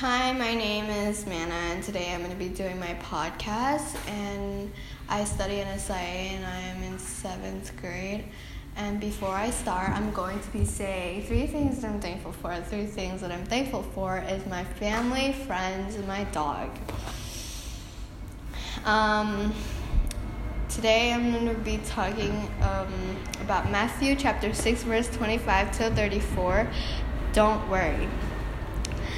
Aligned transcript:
Hi, 0.00 0.30
my 0.34 0.52
name 0.52 0.90
is 0.90 1.24
Mana, 1.24 1.54
and 1.54 1.82
today 1.82 2.12
I'm 2.12 2.18
going 2.18 2.30
to 2.30 2.36
be 2.36 2.50
doing 2.50 2.78
my 2.78 2.94
podcast. 3.02 3.96
And 4.06 4.70
I 5.08 5.24
study 5.24 5.60
in 5.60 5.78
SIA, 5.78 5.94
and 5.96 6.44
I 6.44 6.60
am 6.60 6.82
in 6.82 6.98
seventh 6.98 7.74
grade. 7.80 8.24
And 8.76 9.00
before 9.00 9.30
I 9.30 9.48
start, 9.48 9.88
I'm 9.92 10.12
going 10.12 10.38
to 10.38 10.50
be 10.50 10.66
saying 10.66 11.24
three 11.24 11.46
things 11.46 11.80
that 11.80 11.90
I'm 11.90 11.98
thankful 11.98 12.32
for. 12.32 12.54
Three 12.60 12.84
things 12.84 13.22
that 13.22 13.32
I'm 13.32 13.46
thankful 13.46 13.84
for 13.94 14.18
is 14.18 14.44
my 14.44 14.64
family, 14.64 15.32
friends, 15.32 15.94
and 15.94 16.06
my 16.06 16.24
dog. 16.24 16.68
Um, 18.84 19.54
today 20.68 21.14
I'm 21.14 21.32
going 21.32 21.48
to 21.48 21.54
be 21.62 21.78
talking 21.86 22.50
um, 22.60 23.16
about 23.40 23.70
Matthew 23.70 24.14
chapter 24.14 24.52
6, 24.52 24.82
verse 24.82 25.08
25 25.08 25.72
to 25.78 25.90
34. 25.92 26.68
Don't 27.32 27.66
worry. 27.70 28.06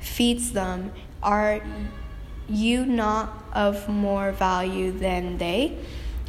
feeds 0.00 0.52
them. 0.52 0.92
Are 1.22 1.60
you 2.48 2.84
not 2.84 3.44
of 3.52 3.88
more 3.88 4.32
value 4.32 4.90
than 4.90 5.38
they? 5.38 5.78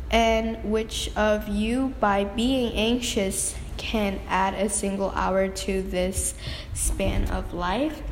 And 0.09 0.63
which 0.70 1.09
of 1.15 1.48
you, 1.48 1.93
by 1.99 2.26
being 2.26 2.73
anxious, 2.73 3.55
can 3.77 4.20
add 4.27 4.54
a 4.54 4.70
single 4.70 5.12
hour 5.12 5.48
to 5.48 5.81
this 5.81 6.35
span 6.73 7.29
of 7.31 7.54
life? 7.54 8.04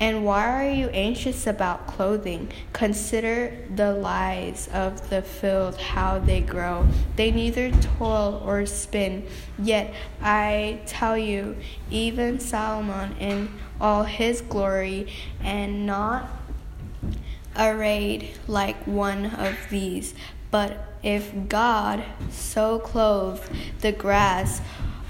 And 0.00 0.24
why 0.24 0.64
are 0.64 0.70
you 0.70 0.88
anxious 0.90 1.46
about 1.46 1.88
clothing? 1.88 2.52
Consider 2.72 3.56
the 3.74 3.92
lies 3.92 4.68
of 4.72 5.10
the 5.10 5.22
field, 5.22 5.76
how 5.76 6.20
they 6.20 6.40
grow. 6.40 6.86
They 7.16 7.32
neither 7.32 7.72
toil 7.72 8.40
or 8.46 8.64
spin. 8.66 9.26
Yet 9.58 9.92
I 10.22 10.80
tell 10.86 11.18
you, 11.18 11.56
even 11.90 12.38
Solomon 12.38 13.16
in 13.18 13.50
all 13.80 14.04
his 14.04 14.40
glory, 14.40 15.12
and 15.42 15.84
not 15.84 16.30
arrayed 17.56 18.30
like 18.46 18.76
one 18.86 19.26
of 19.26 19.56
these. 19.68 20.14
But 20.50 20.84
if 21.02 21.32
God 21.48 22.04
so 22.30 22.78
clothed 22.78 23.50
the 23.80 23.92
grass 23.92 24.60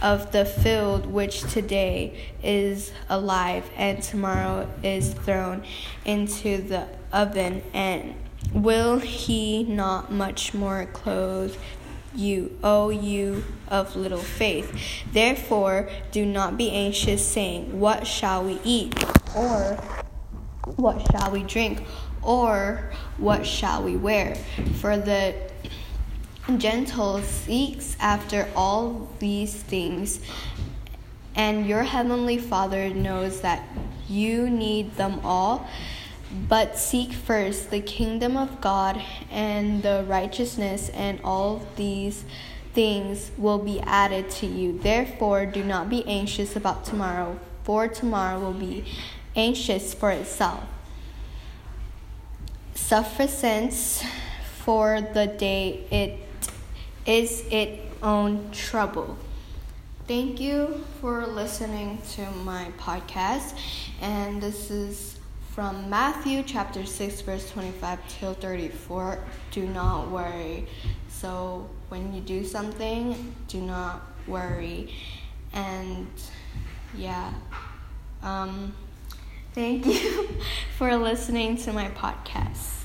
of 0.00 0.32
the 0.32 0.44
field, 0.44 1.06
which 1.06 1.42
today 1.52 2.32
is 2.42 2.92
alive 3.08 3.68
and 3.76 4.02
tomorrow 4.02 4.68
is 4.82 5.12
thrown 5.12 5.64
into 6.04 6.58
the 6.58 6.86
oven, 7.12 7.62
and 7.72 8.14
will 8.52 8.98
he 8.98 9.64
not 9.64 10.12
much 10.12 10.54
more 10.54 10.86
clothe 10.86 11.56
you, 12.14 12.58
O 12.62 12.90
you 12.90 13.44
of 13.68 13.96
little 13.96 14.18
faith? 14.18 15.04
Therefore, 15.12 15.88
do 16.10 16.24
not 16.24 16.56
be 16.56 16.70
anxious, 16.70 17.26
saying, 17.26 17.78
What 17.78 18.06
shall 18.06 18.44
we 18.44 18.60
eat? 18.64 18.94
Or 19.36 19.74
what 20.76 21.06
shall 21.10 21.30
we 21.30 21.42
drink? 21.42 21.82
Or 22.22 22.92
what 23.16 23.46
shall 23.46 23.82
we 23.82 23.96
wear? 23.96 24.34
For 24.80 24.96
the 24.96 25.34
gentle 26.56 27.20
seeks 27.20 27.96
after 28.00 28.48
all 28.56 29.08
these 29.18 29.54
things, 29.54 30.20
and 31.34 31.66
your 31.66 31.82
heavenly 31.82 32.38
Father 32.38 32.88
knows 32.88 33.42
that 33.42 33.62
you 34.08 34.48
need 34.48 34.96
them 34.96 35.20
all. 35.22 35.68
But 36.48 36.76
seek 36.76 37.12
first 37.12 37.70
the 37.70 37.80
kingdom 37.80 38.36
of 38.36 38.60
God 38.60 39.02
and 39.30 39.82
the 39.82 40.04
righteousness, 40.06 40.90
and 40.90 41.20
all 41.22 41.66
these 41.76 42.24
things 42.72 43.30
will 43.36 43.58
be 43.58 43.80
added 43.80 44.30
to 44.30 44.46
you. 44.46 44.78
Therefore, 44.78 45.46
do 45.46 45.64
not 45.64 45.88
be 45.88 46.06
anxious 46.06 46.56
about 46.56 46.84
tomorrow, 46.84 47.38
for 47.64 47.88
tomorrow 47.88 48.40
will 48.40 48.52
be 48.52 48.84
anxious 49.36 49.94
for 49.94 50.10
itself. 50.10 50.64
Sufficient 52.74 53.72
for 54.58 55.00
the 55.00 55.26
day 55.26 55.86
it 55.90 56.27
is 57.08 57.42
its 57.50 57.80
own 58.02 58.50
trouble. 58.52 59.16
Thank 60.06 60.40
you 60.40 60.84
for 61.00 61.26
listening 61.26 62.00
to 62.12 62.30
my 62.44 62.66
podcast, 62.78 63.58
and 64.02 64.42
this 64.42 64.70
is 64.70 65.18
from 65.54 65.88
Matthew 65.88 66.42
chapter 66.42 66.84
6, 66.84 67.22
verse 67.22 67.50
25 67.50 67.98
till 68.08 68.34
34. 68.34 69.24
Do 69.50 69.66
not 69.66 70.10
worry. 70.10 70.66
So, 71.08 71.70
when 71.88 72.12
you 72.12 72.20
do 72.20 72.44
something, 72.44 73.34
do 73.48 73.62
not 73.62 74.02
worry. 74.26 74.92
And 75.54 76.08
yeah, 76.94 77.32
um, 78.22 78.74
thank 79.54 79.86
you 79.86 80.28
for 80.76 80.94
listening 80.94 81.56
to 81.56 81.72
my 81.72 81.88
podcast. 81.88 82.77